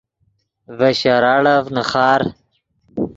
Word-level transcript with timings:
ڤے 0.77 0.89
شراڑف 0.99 1.63
نیخار 1.75 2.21